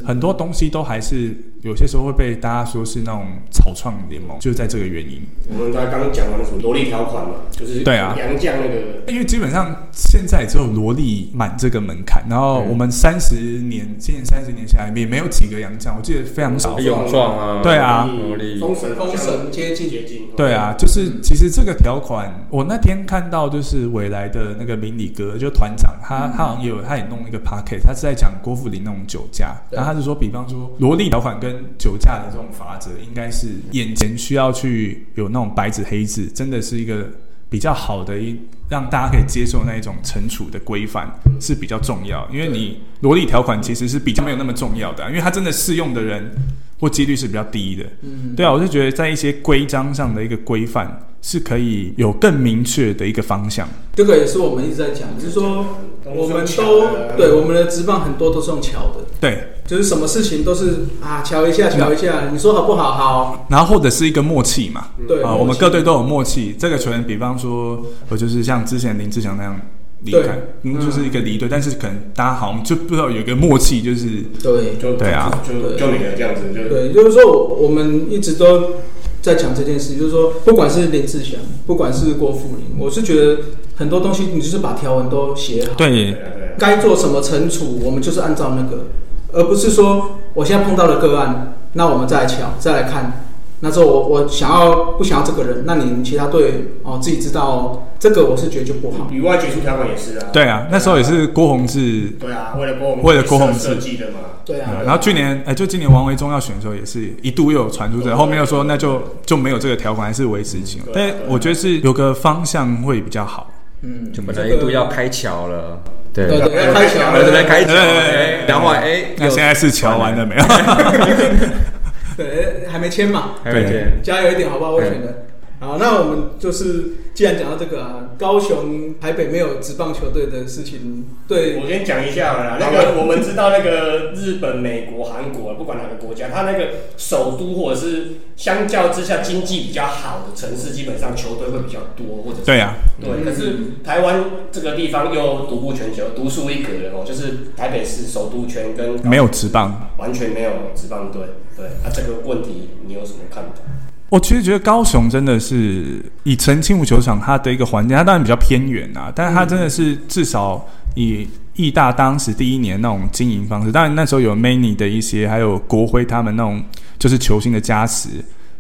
[0.07, 5.23] 很多东西都还是有些时候会被大家说是那种草创联盟，就是在这个原因。
[5.51, 8.15] 我们刚刚刚讲完什么萝莉条款嘛，就是对啊。
[8.19, 9.13] 杨绛那个。
[9.13, 16.79] 因为基本上现在只有萝莉满这个门槛，然后我们三十年，今年三十年下来也没有几个杨绛，我记得非常少。
[16.79, 18.05] 勇壮啊，对啊。
[18.07, 31.48] 萝莉，封神封神接近接近，对啊，就是其实这个条款，我那天看到就是未来的那个明理哥，就团长，他他好像也有，他也弄一个 p a c k e t 他是在讲郭富林那种酒驾，然后他就说，比方说萝莉条款跟
[31.79, 37.07] 酒驾的这种法则，应该是眼前需要去有那种白纸黑字，真的是一个
[37.49, 46.31] 比较好的一让大家可以接受那一种惩处的规范是比较重要，因为你萝莉条款其实是比较没有那么重要的啊、因为它真的适用的人
[46.79, 47.85] 或几率是比较低的。
[48.03, 53.69] 嗯，对啊，我就觉得在一些规章上的一个规范是可以有更明确的一个方向。
[53.97, 55.65] 这个也是我们一直在讲，就是说
[56.05, 62.93] 我们都对我们的职棒很多都是用巧的，对，就是什么事情都是啊瞧一下瞧一下，你说好不好？
[62.93, 64.89] 好，然后或者是一个默契嘛。
[65.09, 65.23] 对。
[65.23, 66.55] 啊，我们各队都有默契。
[66.57, 69.61] 这个球员，比方说，我就是像之前林志祥那样
[70.05, 74.07] 离开，嗯，就是一个离队，但是可能大家好像就不知道有一个默契，就是
[74.41, 75.37] 对就对啊。
[75.45, 78.75] 就就就你的这样子，就对，就是说我我们一直都
[79.21, 83.39] 在讲这件事，就是说不管是林志祥，不管是郭富林，我是觉得
[83.75, 86.17] 很多东西你就是把条文都写好，对。
[86.59, 88.87] 该做什么惩处，我们就是按照那个，
[89.33, 93.25] 而不是说我现在碰到了个案，那我们再来瞧，再来看。
[93.61, 95.65] 那时候我我想要不想要这个人？
[95.67, 99.09] 那你其他队哦自己知道哦，这个我是觉得就不好。
[99.11, 102.11] 语外决出条款也是啊，对啊，那时候也是郭宏志。
[102.21, 110.93] 对啊，为了郭宏为了郭宏志设计的嘛，对啊，然后去年，哎，就今年王维忠要选的时候，也是一度又有传出这个，后面又说那就就没有这个条款，还是维持情况。
[110.95, 113.51] 但我觉得是有个方向会比较好。
[113.83, 115.81] 嗯，就本来一度要开桥了，
[116.13, 120.43] 对，对对要开桥我这边开桥，对对对哎然后哎，那现在是球完了没有？
[122.17, 124.73] 对还没签嘛，还没签，加油一点好不好？
[124.73, 125.27] 我选的，
[125.61, 149.91] 好，那我们就是既然讲到这个啊，高雄、台北没有职棒球队的事情，对我先讲一下好了啦，那个我们知道那个日本、美国、韩国，不管哪个国家，它那个首都或者是相较之下经济比较好的城市，基本上球队会比较多，或者是对啊，对，可是台湾这个地方又独步全球，独树一格的哦，就是台北市首都圈跟没有职棒。
[149.99, 151.23] 完全没有职棒队。
[151.57, 153.63] 对，啊，这个问题你有什么看法？
[154.11, 166.63] 我其实觉得高雄真的是以澄清湖球场它的一个环境，它当然比较偏远啊，但是它真的是至少以义大当时第一年那种经营方式，当然那时候有 many 的一些，还有国徽他们那种
[166.99, 168.09] 就是球星的加持，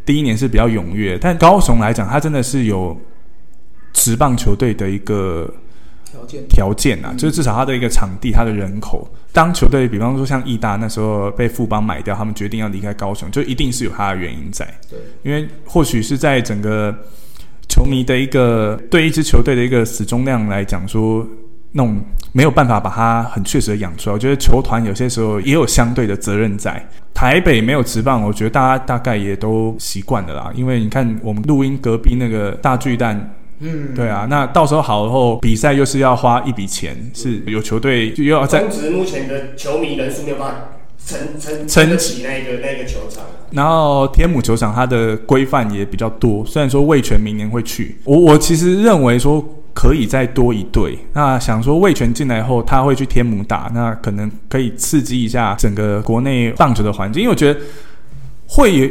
[0.04, 2.94] 第一年是比较踊跃，但高雄来讲，它真的是有
[3.94, 5.50] 职棒球队的一个
[6.10, 9.08] 条件，条件啊，就是至少他的一个场地，他的人口。
[9.32, 14.66] 当球队，比方说像义大那时候被富邦买掉，他们决定要离开高雄，就一定是有他的原因在。
[14.90, 16.94] 对，因为或许是在整个
[17.68, 21.26] 球迷的一个对一支球队的一个死忠量来讲说，
[21.72, 22.00] 那种
[22.32, 24.14] 没有办法把它很确实的养出来。
[24.14, 26.84] 我觉得球团有些时候也有相对的责任在。
[27.12, 30.50] 台北没有职棒，我觉得大家大概也都习惯了啦。
[30.54, 33.34] 因为你看我们录音隔壁那个大巨蛋。
[33.60, 40.54] 嗯，对啊，那到时候好后比赛又是要花一笔钱，是有球队就又要在中职目前的球迷人数没有办法
[41.04, 43.24] 撑撑撑起那个那个球场。
[43.50, 49.42] 然后天母球场它的规范也比较多，虽然说魏权明年会去，我我其实认为说
[49.72, 50.98] 可以再多一队。
[51.14, 57.58] 那想说魏权进来后，他会去天母打，那可能可以刺激一下整个国内棒球的环境，因为我觉得
[58.46, 58.88] 会有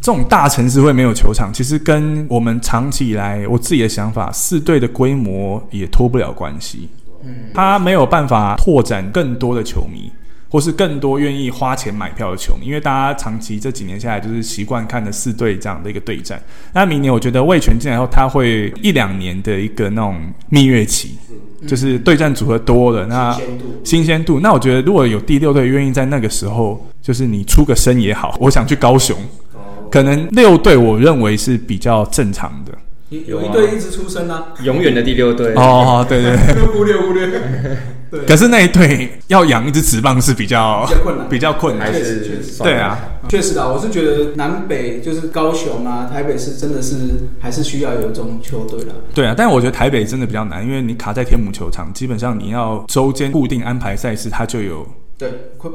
[0.00, 6.88] 这种大城市会没有球场，其实跟我们长期以来我自己的想法，四队的规模也脱不了关系。
[7.24, 10.10] 嗯，他没有办法拓展更多的球迷。
[10.50, 16.40] 或是更多愿意花钱买票的球迷，因为大家长期这几年下来就是习惯看的四队这样的一个对战。
[16.72, 21.18] 那明年我觉得魏权进来后，他会一两年的一个那种蜜月期，
[21.66, 23.38] 就是对战组合多了，那
[23.84, 24.40] 新鲜度。
[24.40, 29.14] 那我觉得如果有第六队愿意在那个时候，就是你出个声也好，我想去高雄，
[29.47, 29.47] 哦，
[29.90, 32.72] 可能六队我认为是比较正常的。
[33.10, 35.54] 有一队一直出生啊，永远的第六队。
[35.54, 36.66] 哦，对对对。
[36.66, 37.26] 忽略忽略，
[38.10, 41.92] 对，可是那一队要养一只职棒是比较比较困难比较困难还。
[41.98, 46.96] 确实确是实对啊，确实啊，我是觉得南北就是高雄啊、台北是真的是
[47.40, 48.94] 还是需要有一种球队啦。
[49.14, 54.86] 对啊，但是我觉得台北真的比较难，因为你卡在天母球场，基本上你要周间固定安排赛事，它就有
[55.18, 55.28] 对，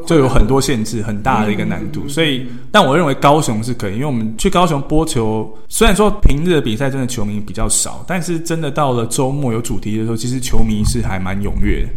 [0.05, 2.07] 就有很多限制，很大的一个难度。
[2.07, 11.89] 所以，但我认为高雄是可以，因为我们去高雄播球，虽然说平日的比赛真的球迷比较少，但是真的到了周末有主题的时候，其实球迷是还蛮踊跃的。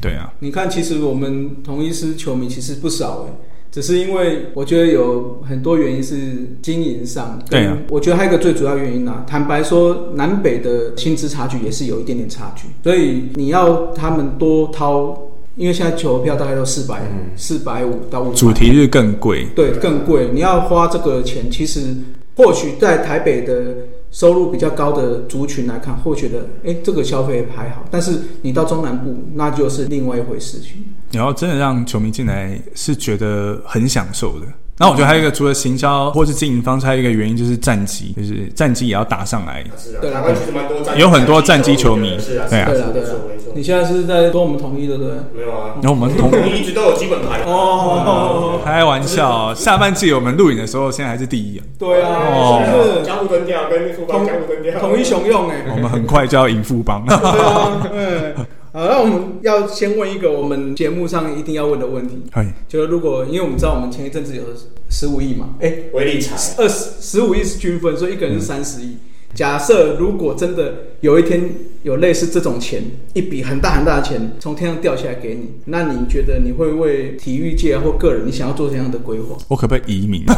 [0.00, 3.32] 对啊，你看，其实我们同一师球迷其实不少哎，
[3.72, 7.36] 只是因为我觉得有很多原因是经营上。
[7.50, 15.16] 对啊，我觉得还有一个最主要原因啊，坦白说，南北的薪资差距也是有一点点差距，所以你要他们多掏，
[15.56, 17.02] 因为现在球票大概都四百
[17.36, 18.32] 四百五到五。
[18.34, 19.46] 主题日更贵。
[19.54, 21.94] 对更贵，你要花这个钱，其实
[22.36, 23.76] 或许在台北的
[24.10, 30.84] 收入比较高的族群来看，会觉得哎这个消费还好，但是你到中南部那就是另外一回事情。
[31.10, 34.46] 你要真的让球迷进来是觉得很享受的。
[34.82, 39.62] 那我觉得还有一个，除了行销或是经营方式，还有一个原因就是战绩，就是战绩也要打上来。
[39.78, 45.20] 是啊，对台湾其实蛮多战有很多战机球迷是啊，对啊对啊对了没错没错，你现在是在跟我们统一的对不对？
[45.36, 51.64] 没有啊，然后我们同我们一直都有基本牌哦 开玩笑，下半季我们录影的时候，现在还是第一啊。
[51.78, 52.62] 对啊，哦
[52.98, 57.04] 是江湖蹲跳跟富邦江湖蹲跳，统一雄用哎、我们很快就要赢富邦。
[57.06, 58.34] 对啊， 嗯，
[58.74, 64.42] 好，那我们要先问一个我们节目上一定要问的问题，哎，就是如果因为我们知道我们前一阵子有
[64.88, 68.96] 十五亿嘛，哎、威力财，二十十五亿是均分，所以一个人是三十亿。
[69.34, 71.50] 假设如果真的有一天
[71.82, 72.82] 有类似这种钱，
[73.12, 79.36] 一笔很大很大的钱从天上掉下来给你，那你觉得你会为体育界或个人，你想要做怎样的规划？
[79.48, 80.24] 我可不可以移民？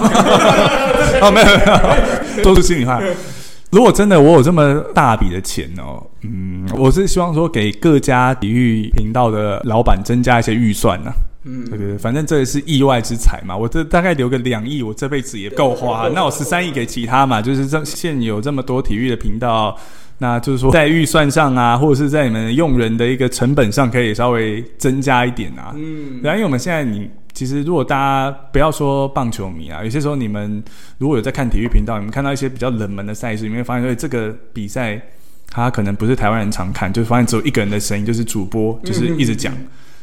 [1.23, 1.53] 哦，没有没
[2.39, 3.01] 有，说出心里话。
[3.75, 11.11] 如果真的我有这么大笔的钱哦，嗯，我是希望说给各家体育频道的老板增加一些预算呢、
[11.45, 16.09] 嗯对对对，反正这也是意外之财嘛，我这大概留个两亿，我这辈子也够花。
[16.15, 19.77] 那我十三亿给其他嘛，就是这现有这么多体育的频道，
[20.19, 25.75] 那就是说在预算上啊，或者是在你们用人的一个成本上，可以稍微增加一点啊。
[25.75, 30.63] 嗯，然后，因为我们现在你其实如果大家不要说棒球迷啊，有些时候你们
[30.99, 35.03] 如果有在看体育频道，你们看到一些比较冷门的赛事，你会发现，哎这个比赛
[35.49, 39.53] 它可能不是台湾人常看，就发现只有一个人的声音，就是主播，就是一直讲。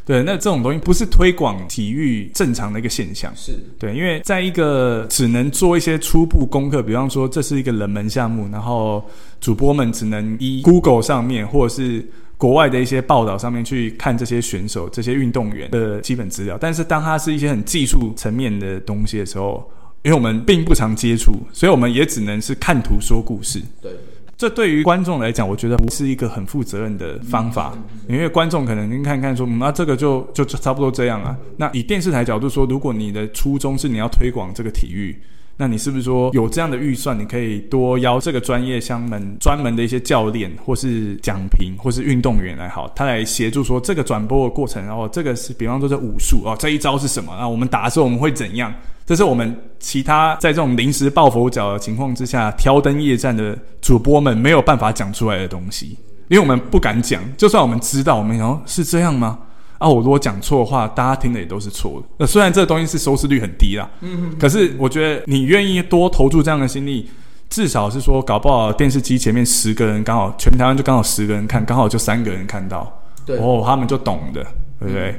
[0.04, 3.32] 对对，那这种东西不是推广体育正常的一个现象。
[3.36, 9.08] 是对，因为在一个只能做一些初步功课，比方说这是一个冷门项目，然后
[9.40, 12.04] 主播们只能依 Google 上面或者是
[12.42, 16.58] 国外的一些报道上面去看这些选手、这些运动员的基本资料。
[16.60, 19.64] 但是当它是一些很技术层面的东西的时候，
[20.02, 23.62] 因为我们并不常接触，所以我们也只能是看图说故事。
[23.80, 23.92] 对，
[24.36, 27.78] 这对于观众来讲，我觉得不是一个很负责任的方法，
[28.10, 31.38] 因为观众可能您看看说，嗯，那、这个就就差不多这样啊。
[31.58, 35.16] 那以电视台角度说，如果你的初衷是你要推广这个体育，
[35.58, 47.32] 那你是不是说有这样的预算，你可以多邀这个专业相门专门的一些教练，或是讲评，或是运动员来好，他来协助说这个转播的过程，然后这个是比方说这武术哦，这一招是什么？
[47.32, 48.74] 啊，我们打的时候我们会怎样？
[49.06, 55.98] 这是我们其他在这种临时抱佛脚的情况之下，挑灯夜战的主播们没有办法讲出来的东西，
[56.30, 57.22] 因为我们不敢讲。
[57.36, 59.38] 就算我们知道，我们想说是这样吗？
[59.82, 62.08] 啊，我如果讲错的话，大家听的也都是错的。
[62.18, 67.10] 那虽然这个东西是收视率很低啦，嗯，可是我觉得你愿意多投注这样的心力，
[67.50, 74.46] 至少是说，搞不好电视机前面十个人刚好全台湾就刚好十个人看，刚好就三个人看到，对哦，他们就懂的，
[74.80, 75.16] 对不对？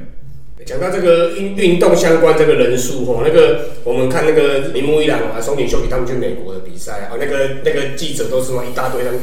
[0.65, 9.19] 讲到这个运运动相关这个人数哦，那个我们看那个铃木一朗啊、松井秀喜他们去美国的比赛啊，那个那个记者都是嘛一大堆他们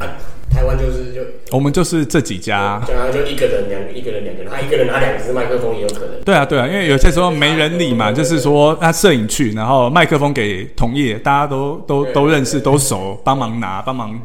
[0.00, 0.18] 啊，
[0.50, 1.20] 台湾就是就
[1.52, 2.82] 我们就是这几家。
[2.86, 6.20] 讲啊就一个人两个一个人两个人，他一个人拿两只麦克风也有可能。
[6.24, 14.20] 对啊，对啊，因为有些时候没人理嘛，就是说他摄影去，然后麦克风给同业，大家都都都认识，都熟，帮忙拿，帮忙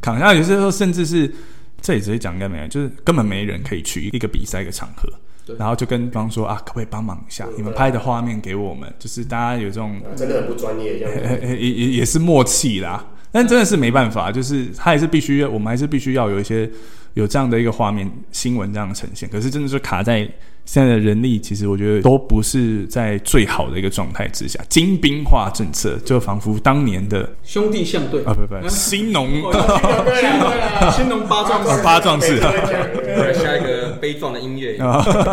[0.00, 0.18] 扛。
[0.18, 1.32] 然后有些时候甚至是
[1.80, 5.08] 这里直接讲应该没有，就是根本没人可以去一个比赛一个场合，
[5.56, 7.46] 然后就跟方说啊，可不可以帮忙一下？
[7.56, 11.12] 你们拍的画面给我们，就是大家有这种啊真的很不专业这样。
[11.48, 13.04] 也也也是默契啦。
[13.30, 16.68] 但真的是没办法，就是他还是必须，我们还是必须要有一些
[17.14, 19.28] 有这样的一个画面新闻这样呈现。
[19.28, 20.28] 可是真的是卡在
[20.64, 24.60] 现在的人力，其实我觉得都不是在最好的一个状态之下。
[24.68, 29.50] 精兵化政策就仿佛当年的兄弟相对啊，不不，新农哦
[30.04, 31.82] 对新农 八壮士。
[31.82, 32.38] 八壮士
[34.00, 34.78] 悲壮的音乐，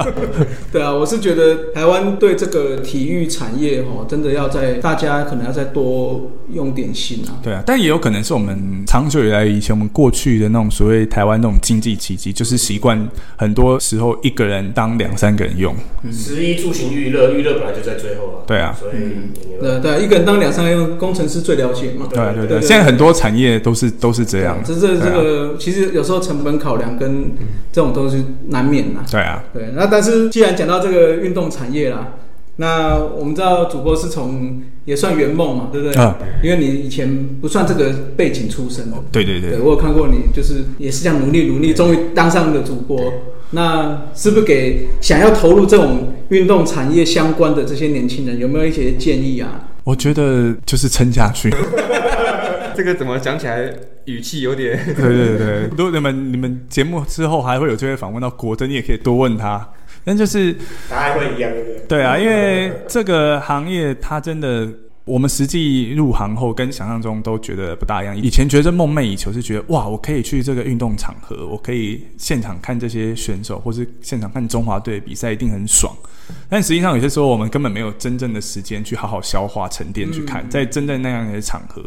[0.71, 7.39] 对啊，我是觉得台湾对这个体育产业哦，真的要在大家可能要再多用点心啊。
[7.43, 15.75] 对啊，但也有可能是我们长久以来以前我们过去的那种所谓台湾那种经济奇迹，就是习惯很多时候一个人当两三个人用。
[16.12, 18.43] 十一住行娱乐，娱乐本来就在最后啊。
[18.45, 22.08] 对啊所以你对对，一个人当两三个用，工程师最了解嘛。
[22.10, 24.58] 对啊对对，现在很多产业都是都是这样。
[24.63, 27.32] 这这这对啊个其实有时候成本考量跟
[27.71, 28.23] 这种都是
[28.56, 29.02] 难免呐。
[29.12, 32.13] 对啊，对，那但是既然讲到这个运动产业啦，
[32.56, 36.02] 那我们知道主播是从也算圆梦嘛，对不对？
[36.02, 38.98] 啊因为你以前不算这个背景出身的。
[39.12, 43.12] 对对对对，我有看过你，就是也是这样努力努力，终于当上了主播。
[43.52, 49.68] 那是不是给想要投入这种运动产业相关的这些年轻人，有没有一些建议啊？
[49.84, 51.54] 我觉得就是撑下去。
[52.75, 53.73] 这个怎么讲起来
[54.05, 59.67] 语气有点对对对， 如果你们你们节目之后还会有机会访问到国珍，你也可以多问他。
[60.07, 60.55] 但就是
[60.88, 61.85] 答案会一样，对不对？
[61.88, 64.69] 对啊，因为这个行业它真的，
[65.03, 68.15] 我们实际入行后跟想象中都觉得不大一样。
[68.15, 75.91] 以前觉得梦寐以求是觉得哇，我可以去这个运动场合，我可以现场看这些选手，或是现场看中华队比赛，一定很爽。
[76.47, 81.83] 但实际上有些时候我们根本没有真正的时间去好好消化、沉淀去看，在真正那样的场合，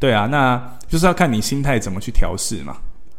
[0.00, 2.78] 对啊，那就是要看你心态怎么去调试嘛。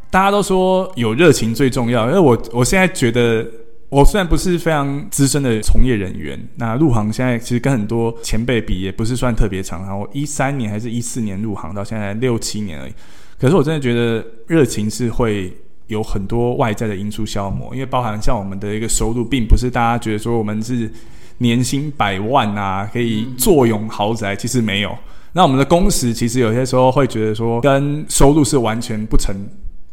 [0.09, 3.47] 大家都说有热情最重要，因为我我现在觉得，
[3.87, 9.83] 我虽然不是非常资深的从业人员，那入行现在其实跟很多前辈比，也不是算特别长。
[9.83, 12.93] 然后一三年还是一四年入行，到现在六七年而已。
[13.39, 15.55] 可是我真的觉得热情是会
[15.87, 20.91] 有很多外在的因素消磨，因为包含像我们的一个收入，并不是大家觉得说我们是
[21.37, 24.93] 年薪百万啊，可以坐拥豪宅，其实没有。
[25.33, 29.33] 那我们的工时其实有些时候会觉得说，跟收入是完全不成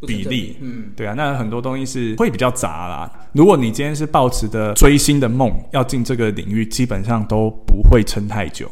[0.05, 0.57] 比例。
[0.59, 3.09] 嗯，对啊，那很多东西是会比较杂啦。
[3.31, 8.69] 如果你今天是抱持的追星的梦，要进这个领域，基本上都不会撑太久。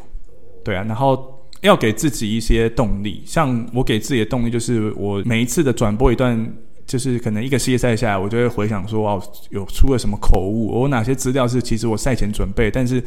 [0.62, 3.22] 对啊，然后要给自己一些动力。
[3.24, 6.38] 像我给自己的动力，就是我每一次的转播一段，
[6.86, 13.02] 就是可能一个系列赛下来，我就会回想说，哦，有出了什么口误，我有哪些资料是其实我赛前准备，但是。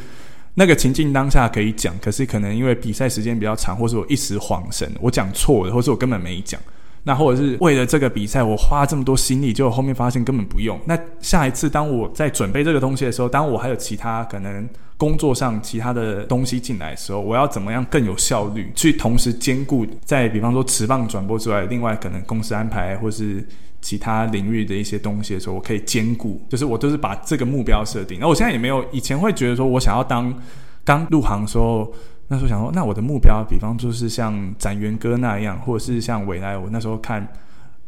[0.53, 6.59] 那个情境当下可以讲，可是可能因为比赛时间比较长，或是我一时恍神，我讲错了，或是我根本没讲。
[7.03, 10.79] 那或者是为了这个比赛，我花这么多心力，结果后面发现根本不用。
[10.85, 23.43] 那下一次当我在准备这个东西的时候，当我还有其他可能工作上其他的东西进来的时候，我要怎么样更有效率，去同时兼顾在比方说持棒转播之外，另外可能公司安排或是
[23.82, 26.42] 其他领域的一些东西的时候，我可以兼顾。
[26.50, 28.19] 就是我都是把这个目标设定。
[28.19, 30.34] 那我现在也没有以前会觉得说我想要当
[30.84, 31.94] 刚入行的时候。
[32.34, 37.27] 那时候想说，那我的目标，比方就是像展元哥那样，或者是像未来我那时候看，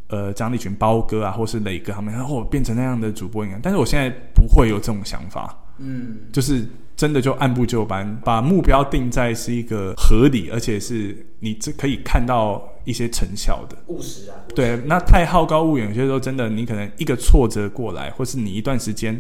[0.08, 3.58] 呃，张立群、包哥啊，或是磊哥他们，然后变成那样的主播应该。
[3.64, 13.76] 但是我现在不会有这种想法，嗯，就是真的就按部就班，把目标定在是一个合理，而且是你这可以看到一些成效的。
[13.88, 14.38] 务实啊。
[14.48, 19.20] 实对，那太好高骛远，有些时候真的你可能一个挫折过来，或是你一段时间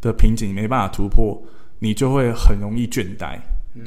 [0.00, 1.40] 的瓶颈没办法突破，
[1.78, 3.38] 你就会很容易倦怠。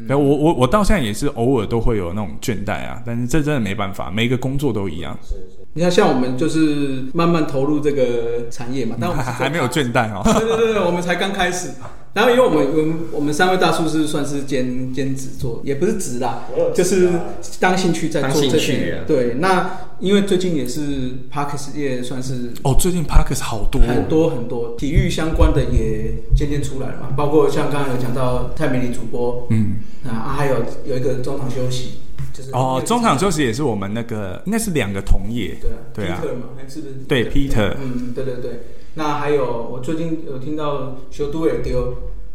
[0.08, 5.66] 对，我我我到现在也是偶尔都会有那种倦怠啊，但是这真的没办法，每一个工作都一样，是是。
[5.74, 10.22] 你看，像我们就是慢慢投入这个产业嘛，但我们还 还没有倦怠哦。
[10.24, 11.70] 对对对对，我们才刚开始。
[12.16, 17.26] 然后，因为我们我们我们三位大叔是算是兼兼职做，也不是职啦就是啊
[17.60, 19.00] 当兴趣在当做这兴趣啊。
[19.00, 30.56] 些对，那因为最近也是 Parkes 也算是哦，最近 Parkes 好多、很多很多体育相关的也渐渐出来了嘛，包括像刚刚有讲到泰美里主播嗯，啊，啊还有
[30.86, 31.96] 有一个中场休息，
[32.34, 36.22] 就是哦，中场休息也是我们那个应该是两个同业，对啊，对啊。
[36.24, 36.94] Peter 嘛，还是不是？
[37.10, 38.52] 对 Peter 嗯，对对对。
[38.96, 41.94] 那还有我最近有听到修都尔丢，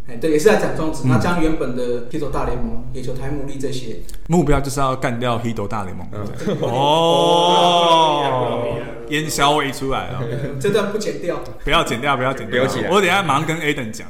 [0.08, 1.02] 哎，对，也是在讲中职。
[1.04, 3.96] 嗯那将原本的铁手大联盟、野球台牡蛎这些，
[4.28, 6.06] 目标就是要干掉 Hito 大联盟。
[6.12, 6.20] 嗯
[6.62, 8.22] 哦，
[9.08, 12.62] 烟消味出来了，呃 这段不剪掉，不要剪掉，不要剪掉。
[12.90, 14.06] 我等下马上跟 Aden 讲。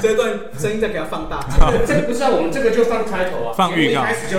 [0.00, 1.40] 这段声音再给他放大。
[1.86, 4.38] 这个不是啊，我们这个就放开头啊，放预告一开始就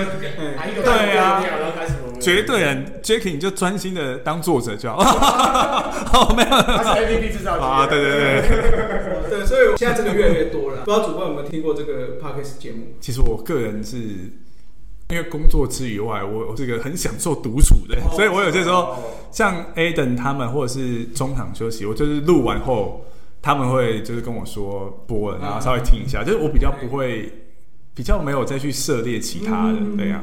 [0.81, 4.97] 对啊然后开始绝对人 Jacky 你就专心的当作者就好。
[6.13, 8.41] 哦，没有他是 A P P 制造机啊，对对对。
[9.29, 10.83] 对， 所以现在这个越来越多了。
[10.83, 12.85] 不知道主播有没有听过这个 podcast 节目？
[12.99, 13.97] 其实我个人是
[15.09, 18.95] 因为工作之余外，我我是个很享受独处的，所以我有些时候
[19.31, 23.05] 像 Aden 他们或者是中场休息，我就是录完后
[23.41, 27.31] 他们会就是跟我说播了，然后稍微听一下，就是我比较不会，
[27.93, 30.21] 比较没有再去涉猎其他的，对呀、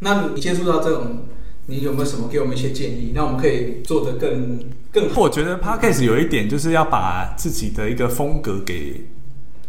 [0.00, 1.26] 那你接触到这种，
[1.66, 3.12] 你有没有什么给我们一些建议？
[3.14, 4.58] 那我们可以做得更
[4.92, 9.06] 更好我觉得 Podcast 有一点就是要把自己的一个风格给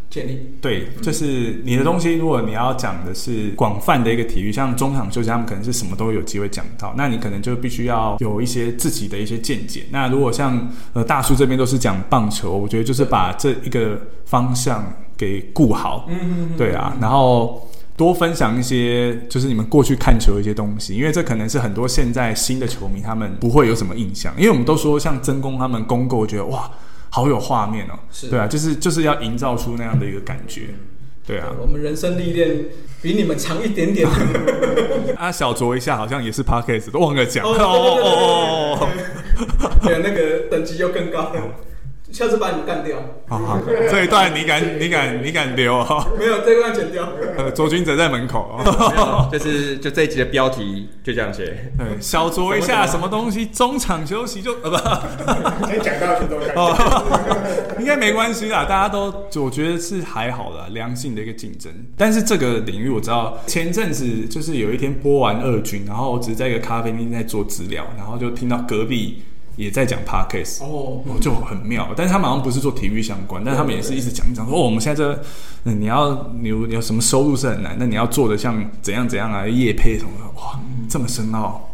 [0.09, 0.55] 建立。
[0.61, 9.83] 对，就是你的东西，如果你要讲的是广泛的一个体育，像中场休息，他们可能是什么都有机会讲到，那你可能就必须要有一些自己的一些见解。
[9.91, 17.67] 那如果像呃大叔这边都是讲棒球，我觉得就是把这一个方向给顾好，嗯对啊，然后。
[17.99, 26.71] 多分享一些，就是你们过去看球的一些东西，因为这可能是很多现在新的球迷他们不会有什么印象，因为我们都说像真公他们公购，觉得哇，
[27.09, 30.67] 好有画面哦、是对啊，就是就是要营造出那样的一个感觉，
[31.27, 31.49] 对啊。
[31.59, 32.67] 我们人生历练
[33.01, 34.07] 比你们长一点点。
[35.19, 37.45] 啊，小酌一下好像也是 podcast，都忘了讲。
[37.45, 37.67] 哦哦
[38.01, 38.89] 哦哦
[39.83, 41.41] 对，那个等级又更高了，
[42.19, 42.97] 下次把你们干掉。
[43.29, 43.59] 好，好，
[43.89, 46.05] 这一段你敢 你敢你敢留哦？
[46.19, 47.07] 没有，这一段剪掉。
[47.37, 49.29] 呃，卓君泽在门口哦。
[49.31, 54.75] 就是就这一集的标题就这样写，对，小酌一下什么东西，中场休息就呃不。
[55.65, 56.53] 先讲到这种感觉。
[56.55, 59.05] 哦，应该没关系啦，大家都
[59.41, 61.71] 我觉得是还好的，良性的一个竞争。
[61.95, 69.23] 但是这个领域我知道，前阵子就是有一天播完二军，然后我只是在一个咖啡厅在做资料，然后就听到隔壁
[69.59, 70.63] 也在讲 podcast。
[70.63, 75.21] 哦，哦，就很妙，但是他们好像不是做体育相关，但是他们也是一直讲一讲说，哦，我们现在这，
[75.65, 80.57] 嗯，你要你有你有什么收入是很难，那你要做的像怎样怎样啊，业配什么的，哇，
[80.89, 81.69] 这么深奥，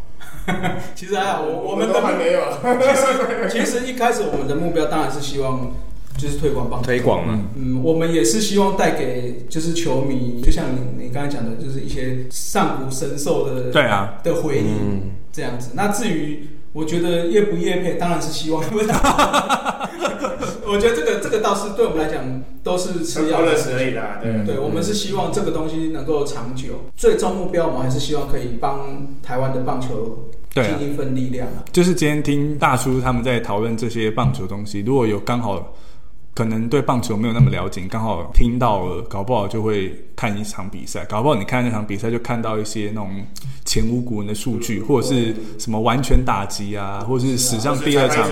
[0.95, 2.41] 其实还好，我我们都的还没有。
[2.81, 5.71] 其实其实一开始我们的目标当然是希望
[6.17, 6.86] 就是推广棒球。
[6.86, 15.71] 推广嘛，嗯，我们也是希望带给就是球迷，就像你你刚才讲的，就是一些上古神兽的对啊，的回忆、嗯，这样子。
[15.73, 18.61] 那至于我觉得业不业配，当然是希望。
[20.67, 24.32] 我觉得这个这个倒是对我们来讲都是吃药的的而已啦，对。
[24.32, 26.89] 嗯对，我们是希望这个东西能够长久。
[26.97, 31.63] 最终目标，我们还是希望可以帮台湾的棒球对啊尽一份力量啊。
[31.71, 35.73] 就是今天听大叔他们在讨论这些棒球东西，如果有刚好
[36.36, 43.09] 可能对棒球没有那么了解，刚好听到了，搞不好就会看一场比赛，搞不好你看那场比赛就看到一些那种
[43.63, 48.29] 前无古人的数据，或者是什么完全打击啊，或者是史上第二场，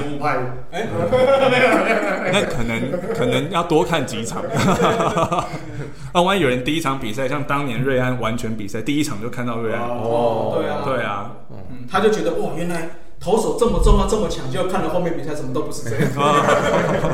[0.71, 0.85] 哎、
[2.33, 4.43] 那可能可能要多看几场。
[6.11, 12.87] 啊，万一有人第一场比赛像当年瑞安完全比赛，第一场就看到瑞安，哦对啊，对啊，嗯，他就觉得哇，原来
[13.23, 16.09] 投手这么重要这么强，就看了后面比赛什么都不是这样。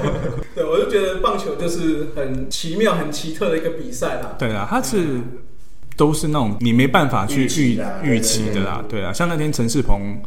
[0.56, 4.36] 对，我就觉得棒球就是很奇妙、很奇特的一个比赛啦。
[4.40, 5.20] 对啊，他是
[5.96, 10.20] 都是那种你没办法去预期预期的啦，对啊，像那天陈世鹏。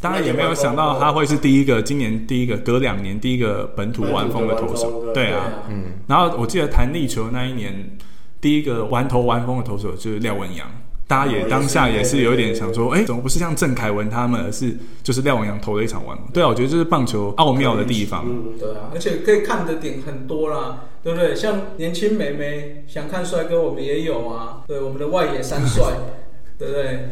[0.00, 5.64] 大家也没有想到他会是第一个，今年第一个，隔两年第一个本土完封的投手，对啊。
[5.68, 7.98] 嗯，然后我记得弹力球那一年，
[8.40, 10.68] 第一个完投完封的投手就是廖文阳，
[11.08, 16.26] 大家也当下也是有一点想说，哎，怎么不是像郑凯文他们，而是就是廖文阳投了一场完封？
[16.34, 18.24] 对啊，我觉得这是棒球奥妙的地方。
[18.28, 21.34] 嗯，对啊，而且可以看的点很多啦，对不对？
[21.34, 24.62] 像年轻美眉想看帅哥，我们也有啊。
[24.68, 25.94] 对，我们的外野三帅，
[26.58, 27.08] 对不对？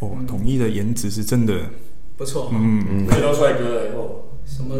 [0.00, 1.54] 哦，统一的颜值是真的，
[2.18, 4.76] 不错，嗯，嗯最多帅哥了以后，什么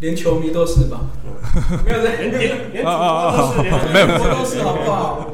[0.00, 1.00] 连球迷都是吧？
[1.86, 5.32] 没有在，连连连主播都是，连没有主播都是 好不好？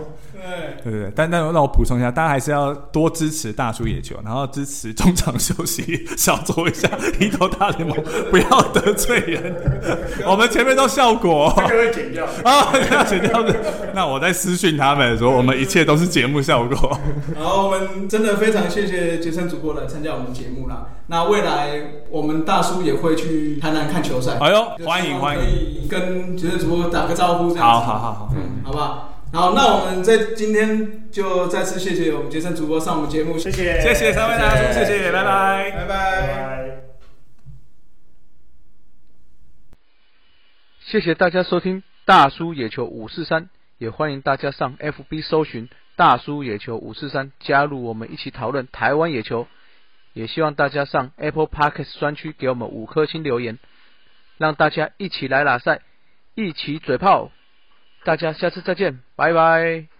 [0.49, 0.82] 对。
[0.82, 6.88] 对对对，但但让我补充一下，大家还是要多支持大叔野球，然后支持中场休息，少做一下
[7.20, 7.96] 一头大联盟，
[8.30, 9.55] 不要得罪人。
[10.26, 12.24] 我们前面都效果这个会剪掉。
[12.44, 13.55] 啊，要剪掉的。
[13.94, 16.99] 那我在私讯他们说，我们一切都是节目效果。
[17.36, 20.86] 好，我们真的非常谢谢杰森主播来参加我们节目啦。
[21.09, 21.80] 那未来
[22.11, 25.42] 我们大叔也会去台南看球赛，哎呦，就欢迎欢迎，
[25.84, 27.61] 以跟杰森主播打个招呼，这样子。
[27.61, 29.18] 好好好好，嗯，好不好？
[29.31, 35.70] 好，那我们在今天就再次谢谢我们杰森主播上我们节目，谢谢，谢谢三位大叔，谢谢，拜拜。
[35.70, 35.87] 拜拜。
[35.87, 36.81] 拜拜。
[40.81, 49.47] 谢谢大家收听大叔野球五四三，也欢迎大家上 FB 搜寻大叔野球五四三，加入我们一起讨论台湾野球。
[50.14, 53.59] 也希望大家上 Apple Podcast 专区给我们五颗星留言，
[54.39, 55.83] 让大家一起来拉赛，
[56.35, 57.31] 一起嘴炮。
[58.05, 59.97] 大家下次再见，拜拜。